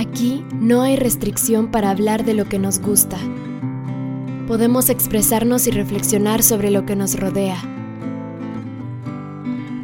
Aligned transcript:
Aquí 0.00 0.42
no 0.54 0.80
hay 0.80 0.96
restricción 0.96 1.70
para 1.70 1.90
hablar 1.90 2.24
de 2.24 2.32
lo 2.32 2.46
que 2.46 2.58
nos 2.58 2.78
gusta. 2.78 3.18
Podemos 4.48 4.88
expresarnos 4.88 5.66
y 5.66 5.72
reflexionar 5.72 6.42
sobre 6.42 6.70
lo 6.70 6.86
que 6.86 6.96
nos 6.96 7.20
rodea. 7.20 7.62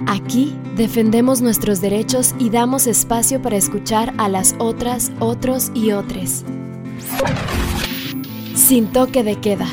Aquí 0.07 0.59
defendemos 0.75 1.43
nuestros 1.43 1.83
derechos 1.83 2.35
y 2.39 2.49
damos 2.49 2.87
espacio 2.87 3.43
para 3.43 3.59
escuchar 3.59 4.15
a 4.17 4.31
las 4.31 4.55
otras, 4.59 5.13
otros 5.19 5.71
y 5.75 5.93
otres. 5.93 6.47
Sin 8.55 8.87
toque 8.87 9.23
de 9.23 9.39
queda. 9.39 9.69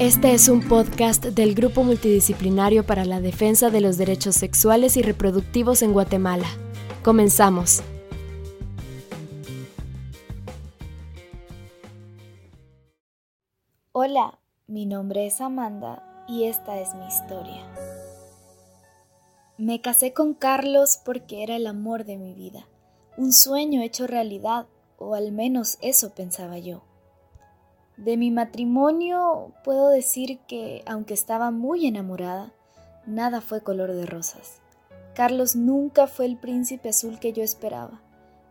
Este 0.00 0.34
es 0.34 0.48
un 0.48 0.60
podcast 0.60 1.24
del 1.24 1.54
Grupo 1.54 1.84
Multidisciplinario 1.84 2.84
para 2.84 3.04
la 3.04 3.20
Defensa 3.20 3.70
de 3.70 3.80
los 3.80 3.96
Derechos 3.96 4.34
Sexuales 4.34 4.96
y 4.96 5.02
Reproductivos 5.02 5.82
en 5.82 5.92
Guatemala. 5.92 6.48
Comenzamos. 7.04 7.80
Hola, 14.08 14.38
mi 14.68 14.86
nombre 14.86 15.26
es 15.26 15.40
Amanda 15.40 16.24
y 16.28 16.44
esta 16.44 16.78
es 16.78 16.94
mi 16.94 17.08
historia. 17.08 17.66
Me 19.58 19.80
casé 19.80 20.12
con 20.12 20.32
Carlos 20.32 21.00
porque 21.04 21.42
era 21.42 21.56
el 21.56 21.66
amor 21.66 22.04
de 22.04 22.16
mi 22.16 22.32
vida, 22.32 22.68
un 23.16 23.32
sueño 23.32 23.82
hecho 23.82 24.06
realidad, 24.06 24.66
o 24.96 25.16
al 25.16 25.32
menos 25.32 25.76
eso 25.80 26.14
pensaba 26.14 26.56
yo. 26.58 26.84
De 27.96 28.16
mi 28.16 28.30
matrimonio 28.30 29.52
puedo 29.64 29.88
decir 29.88 30.38
que, 30.46 30.84
aunque 30.86 31.14
estaba 31.14 31.50
muy 31.50 31.88
enamorada, 31.88 32.52
nada 33.06 33.40
fue 33.40 33.64
color 33.64 33.90
de 33.92 34.06
rosas. 34.06 34.60
Carlos 35.16 35.56
nunca 35.56 36.06
fue 36.06 36.26
el 36.26 36.36
príncipe 36.36 36.90
azul 36.90 37.18
que 37.18 37.32
yo 37.32 37.42
esperaba 37.42 38.05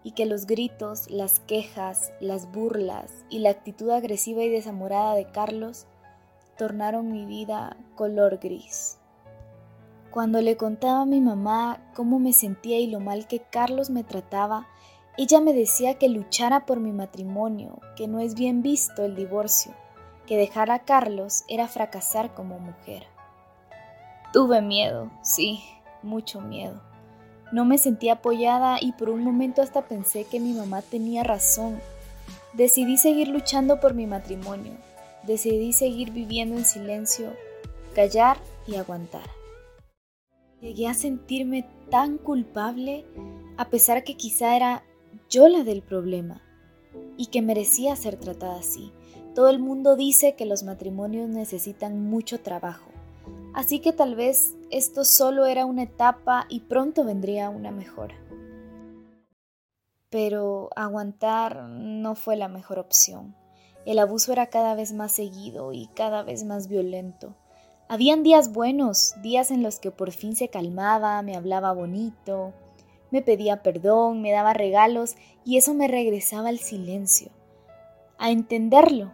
y 0.05 0.11
que 0.11 0.27
los 0.27 0.45
gritos, 0.45 1.09
las 1.09 1.39
quejas, 1.39 2.13
las 2.19 2.51
burlas 2.51 3.11
y 3.27 3.39
la 3.39 3.49
actitud 3.49 3.89
agresiva 3.89 4.43
y 4.43 4.49
desamorada 4.49 5.15
de 5.15 5.25
Carlos 5.31 5.87
tornaron 6.59 7.11
mi 7.11 7.25
vida 7.25 7.75
color 7.95 8.37
gris. 8.37 8.99
Cuando 10.11 10.43
le 10.43 10.57
contaba 10.57 11.01
a 11.01 11.05
mi 11.05 11.21
mamá 11.21 11.81
cómo 11.95 12.19
me 12.19 12.33
sentía 12.33 12.79
y 12.79 12.85
lo 12.85 12.99
mal 12.99 13.25
que 13.25 13.39
Carlos 13.39 13.89
me 13.89 14.03
trataba, 14.03 14.67
ella 15.17 15.41
me 15.41 15.53
decía 15.53 15.95
que 15.95 16.07
luchara 16.07 16.67
por 16.67 16.79
mi 16.79 16.91
matrimonio, 16.91 17.79
que 17.95 18.07
no 18.07 18.19
es 18.19 18.35
bien 18.35 18.61
visto 18.61 19.03
el 19.03 19.15
divorcio, 19.15 19.73
que 20.27 20.37
dejar 20.37 20.69
a 20.69 20.83
Carlos 20.83 21.45
era 21.49 21.67
fracasar 21.67 22.35
como 22.35 22.59
mujer. 22.59 23.07
Tuve 24.31 24.61
miedo, 24.61 25.09
sí, 25.23 25.63
mucho 26.03 26.41
miedo 26.41 26.94
no 27.55 27.63
me 27.63 27.77
sentía 27.77 28.15
apoyada 28.15 28.79
y 28.81 28.91
por 28.91 29.09
un 29.09 29.23
momento 29.23 29.61
hasta 29.61 29.87
pensé 29.87 30.25
que 30.25 30.41
mi 30.41 30.51
mamá 30.51 30.81
tenía 30.81 31.23
razón. 31.23 31.79
Decidí 32.51 32.97
seguir 32.97 33.29
luchando 33.29 33.79
por 33.79 33.93
mi 33.93 34.07
matrimonio. 34.07 34.73
Decidí 35.23 35.71
seguir 35.71 36.11
viviendo 36.11 36.57
en 36.57 36.65
silencio, 36.65 37.31
callar 37.95 38.37
y 38.67 38.75
aguantar. 38.75 39.29
Llegué 40.59 40.89
a 40.89 40.93
sentirme 40.93 41.65
tan 41.89 42.17
culpable 42.17 43.05
a 43.55 43.69
pesar 43.69 44.03
que 44.03 44.17
quizá 44.17 44.57
era 44.57 44.83
yo 45.29 45.47
la 45.47 45.63
del 45.63 45.81
problema 45.81 46.41
y 47.15 47.27
que 47.27 47.41
merecía 47.41 47.95
ser 47.95 48.17
tratada 48.17 48.59
así. 48.59 48.91
Todo 49.33 49.47
el 49.47 49.59
mundo 49.59 49.95
dice 49.95 50.35
que 50.35 50.45
los 50.45 50.63
matrimonios 50.63 51.29
necesitan 51.29 52.03
mucho 52.03 52.41
trabajo, 52.41 52.91
Así 53.55 53.79
que 53.79 53.93
tal 53.93 54.15
vez 54.15 54.53
esto 54.75 55.05
solo 55.05 55.45
era 55.45 55.65
una 55.65 55.83
etapa 55.83 56.47
y 56.49 56.59
pronto 56.59 57.05
vendría 57.05 57.49
una 57.49 57.71
mejora. 57.71 58.13
Pero 60.09 60.69
aguantar 60.75 61.63
no 61.69 62.13
fue 62.15 62.35
la 62.35 62.49
mejor 62.49 62.79
opción. 62.79 63.37
El 63.85 63.99
abuso 63.99 64.33
era 64.33 64.47
cada 64.47 64.75
vez 64.75 64.91
más 64.91 65.13
seguido 65.13 65.71
y 65.71 65.87
cada 65.95 66.23
vez 66.23 66.43
más 66.43 66.67
violento. 66.67 67.37
Habían 67.87 68.21
días 68.21 68.51
buenos, 68.51 69.13
días 69.21 69.49
en 69.49 69.63
los 69.63 69.79
que 69.79 69.91
por 69.91 70.11
fin 70.11 70.35
se 70.35 70.49
calmaba, 70.49 71.21
me 71.21 71.37
hablaba 71.37 71.71
bonito, 71.71 72.51
me 73.11 73.21
pedía 73.21 73.63
perdón, 73.63 74.21
me 74.21 74.33
daba 74.33 74.53
regalos 74.53 75.15
y 75.45 75.55
eso 75.55 75.73
me 75.73 75.87
regresaba 75.87 76.49
al 76.49 76.59
silencio, 76.59 77.31
a 78.17 78.29
entenderlo, 78.29 79.13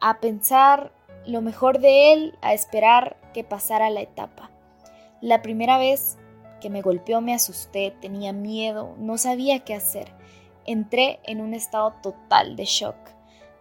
a 0.00 0.20
pensar 0.20 0.92
lo 1.26 1.40
mejor 1.40 1.80
de 1.80 2.12
él, 2.12 2.38
a 2.42 2.54
esperar 2.54 3.16
que 3.32 3.42
pasara 3.42 3.90
la 3.90 4.02
etapa. 4.02 4.53
La 5.24 5.40
primera 5.40 5.78
vez 5.78 6.18
que 6.60 6.68
me 6.68 6.82
golpeó 6.82 7.22
me 7.22 7.32
asusté, 7.32 7.96
tenía 7.98 8.34
miedo, 8.34 8.94
no 8.98 9.16
sabía 9.16 9.60
qué 9.60 9.72
hacer. 9.72 10.12
Entré 10.66 11.18
en 11.24 11.40
un 11.40 11.54
estado 11.54 11.94
total 12.02 12.56
de 12.56 12.66
shock. 12.66 12.94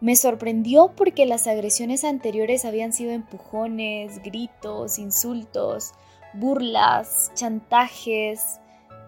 Me 0.02 0.18
sorprendió 0.18 0.92
porque 0.94 1.26
las 1.26 1.48
agresiones 1.48 2.04
anteriores 2.04 2.66
habían 2.66 2.92
sido 2.92 3.14
empujones, 3.14 4.22
gritos, 4.22 5.00
insultos, 5.00 5.94
burlas, 6.34 7.32
chantajes, 7.34 8.60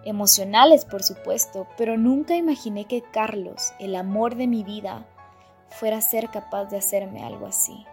emocionales 0.06 0.86
por 0.86 1.04
supuesto, 1.04 1.68
pero 1.78 1.98
nunca 1.98 2.38
imaginé 2.38 2.86
que 2.86 3.02
Carlos, 3.02 3.74
el 3.80 3.98
amor 3.98 4.38
de 4.38 4.48
mi 4.48 4.64
vida, 4.64 5.06
fuera 5.68 6.00
ser 6.00 6.30
capaz 6.30 6.68
de 6.68 6.78
hacerme 6.78 7.22
algo 7.22 7.48
así. 7.48 7.86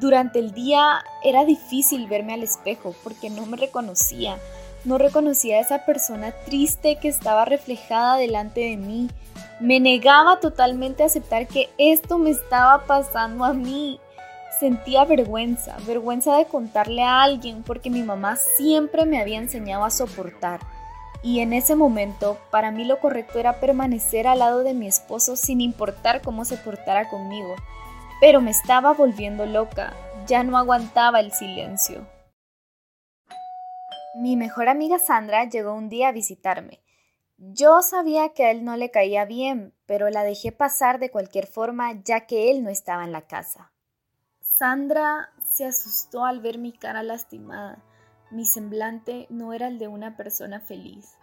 Durante 0.00 0.40
el 0.40 0.52
día 0.52 1.04
era 1.22 1.44
difícil 1.44 2.08
verme 2.08 2.34
al 2.34 2.42
espejo 2.42 2.94
porque 3.04 3.30
no 3.30 3.46
me 3.46 3.56
reconocía, 3.56 4.38
no 4.84 4.98
reconocía 4.98 5.58
a 5.58 5.60
esa 5.60 5.84
persona 5.86 6.32
triste 6.44 6.96
que 6.96 7.08
estaba 7.08 7.44
reflejada 7.44 8.16
delante 8.16 8.60
de 8.60 8.76
mí. 8.76 9.08
Me 9.60 9.78
negaba 9.78 10.40
totalmente 10.40 11.04
a 11.04 11.06
aceptar 11.06 11.46
que 11.46 11.70
esto 11.78 12.18
me 12.18 12.30
estaba 12.30 12.84
pasando 12.86 13.44
a 13.44 13.52
mí. 13.52 14.00
Sentía 14.58 15.04
vergüenza, 15.04 15.76
vergüenza 15.86 16.36
de 16.36 16.46
contarle 16.46 17.02
a 17.02 17.22
alguien 17.22 17.62
porque 17.62 17.88
mi 17.88 18.02
mamá 18.02 18.34
siempre 18.36 19.06
me 19.06 19.20
había 19.20 19.38
enseñado 19.38 19.84
a 19.84 19.90
soportar. 19.90 20.58
Y 21.22 21.38
en 21.38 21.52
ese 21.52 21.76
momento, 21.76 22.36
para 22.50 22.72
mí 22.72 22.84
lo 22.84 22.98
correcto 22.98 23.38
era 23.38 23.60
permanecer 23.60 24.26
al 24.26 24.40
lado 24.40 24.64
de 24.64 24.74
mi 24.74 24.88
esposo 24.88 25.36
sin 25.36 25.60
importar 25.60 26.20
cómo 26.20 26.44
se 26.44 26.56
portara 26.56 27.08
conmigo 27.08 27.54
pero 28.20 28.40
me 28.40 28.50
estaba 28.50 28.92
volviendo 28.92 29.46
loca, 29.46 29.94
ya 30.26 30.42
no 30.44 30.56
aguantaba 30.56 31.20
el 31.20 31.32
silencio. 31.32 32.06
Mi 34.16 34.36
mejor 34.36 34.68
amiga 34.68 34.98
Sandra 34.98 35.48
llegó 35.48 35.74
un 35.74 35.88
día 35.88 36.08
a 36.08 36.12
visitarme. 36.12 36.80
Yo 37.36 37.82
sabía 37.82 38.32
que 38.32 38.44
a 38.44 38.50
él 38.52 38.64
no 38.64 38.76
le 38.76 38.90
caía 38.90 39.24
bien, 39.24 39.74
pero 39.86 40.08
la 40.08 40.22
dejé 40.22 40.52
pasar 40.52 41.00
de 41.00 41.10
cualquier 41.10 41.46
forma 41.46 41.92
ya 42.04 42.26
que 42.26 42.50
él 42.50 42.62
no 42.62 42.70
estaba 42.70 43.04
en 43.04 43.12
la 43.12 43.22
casa. 43.22 43.72
Sandra 44.40 45.30
se 45.42 45.66
asustó 45.66 46.24
al 46.24 46.40
ver 46.40 46.58
mi 46.58 46.72
cara 46.72 47.02
lastimada. 47.02 47.82
Mi 48.30 48.44
semblante 48.44 49.26
no 49.30 49.52
era 49.52 49.66
el 49.66 49.80
de 49.80 49.88
una 49.88 50.16
persona 50.16 50.60
feliz. 50.60 51.16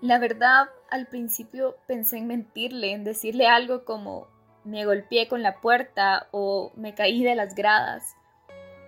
La 0.00 0.18
verdad, 0.18 0.68
al 0.90 1.06
principio 1.06 1.76
pensé 1.86 2.16
en 2.16 2.26
mentirle, 2.26 2.92
en 2.92 3.04
decirle 3.04 3.46
algo 3.46 3.84
como 3.84 4.26
me 4.64 4.84
golpeé 4.84 5.28
con 5.28 5.42
la 5.42 5.60
puerta 5.60 6.28
o 6.30 6.72
me 6.74 6.94
caí 6.94 7.22
de 7.22 7.34
las 7.34 7.54
gradas. 7.54 8.14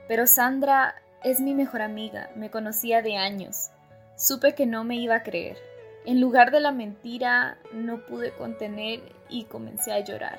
Pero 0.08 0.26
Sandra 0.26 0.94
es 1.22 1.40
mi 1.40 1.54
mejor 1.54 1.82
amiga, 1.82 2.30
me 2.36 2.50
conocía 2.50 3.02
de 3.02 3.16
años. 3.16 3.70
Supe 4.16 4.54
que 4.54 4.66
no 4.66 4.84
me 4.84 4.96
iba 4.96 5.16
a 5.16 5.22
creer. 5.22 5.56
En 6.04 6.20
lugar 6.20 6.50
de 6.50 6.60
la 6.60 6.70
mentira, 6.70 7.56
no 7.72 8.04
pude 8.04 8.32
contener 8.32 9.00
y 9.28 9.44
comencé 9.44 9.92
a 9.92 10.00
llorar. 10.00 10.38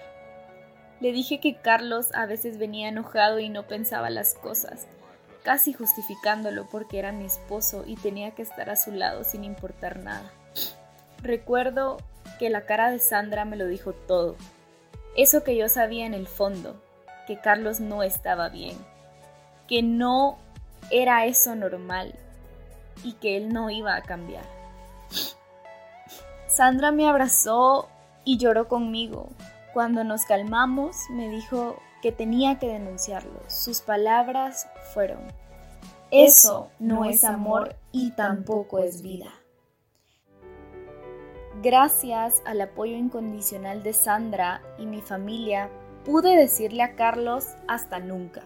Le 1.02 1.12
dije 1.12 1.40
que 1.40 1.58
Carlos 1.58 2.14
a 2.14 2.26
veces 2.26 2.58
venía 2.58 2.88
enojado 2.88 3.40
y 3.40 3.50
no 3.50 3.68
pensaba 3.68 4.10
las 4.10 4.36
cosas, 4.36 4.88
casi 5.44 5.74
justificándolo 5.74 6.68
porque 6.70 7.00
era 7.00 7.12
mi 7.12 7.26
esposo 7.26 7.84
y 7.86 7.96
tenía 7.96 8.32
que 8.32 8.44
estar 8.44 8.70
a 8.70 8.76
su 8.76 8.92
lado 8.92 9.24
sin 9.24 9.44
importar 9.44 10.00
nada. 10.04 10.32
Recuerdo 11.22 11.98
que 12.40 12.50
la 12.50 12.66
cara 12.66 12.92
de 12.92 13.00
Sandra 13.00 13.44
me 13.46 13.58
lo 13.58 13.68
dijo 13.68 13.94
todo. 13.94 14.36
Eso 15.16 15.44
que 15.44 15.56
yo 15.56 15.70
sabía 15.70 16.06
en 16.06 16.14
el 16.14 16.28
fondo, 16.28 16.82
que 17.28 17.40
Carlos 17.40 17.80
no 17.80 18.04
estaba 18.04 18.50
bien, 18.50 18.78
que 19.68 19.82
no 19.82 20.38
era 20.92 21.26
eso 21.26 21.56
normal 21.56 22.16
y 23.04 23.14
que 23.14 23.38
él 23.38 23.54
no 23.54 23.70
iba 23.70 23.96
a 23.96 24.02
cambiar. 24.02 24.46
Sandra 26.48 26.92
me 26.92 27.08
abrazó 27.08 27.90
y 28.24 28.38
lloró 28.38 28.68
conmigo. 28.68 29.30
Cuando 29.74 30.04
nos 30.04 30.26
calmamos, 30.26 30.96
me 31.10 31.30
dijo 31.30 31.78
que 32.02 32.12
tenía 32.12 32.60
que 32.60 32.68
denunciarlo. 32.68 33.42
Sus 33.48 33.82
palabras 33.82 34.68
fueron, 34.94 35.20
eso 36.12 36.70
no 36.80 37.06
es 37.06 37.24
amor 37.24 37.76
y 37.92 38.12
tampoco 38.12 38.80
es 38.80 39.02
vida. 39.02 39.34
Gracias 41.66 42.42
al 42.46 42.62
apoyo 42.62 42.96
incondicional 42.96 43.82
de 43.82 43.94
Sandra 43.94 44.62
y 44.78 44.86
mi 44.86 45.02
familia, 45.02 45.72
pude 46.06 46.38
decirle 46.38 46.84
a 46.84 46.96
Carlos 46.96 47.56
hasta 47.68 47.98
nunca. 47.98 48.44